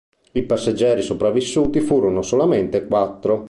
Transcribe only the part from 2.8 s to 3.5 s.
quattro.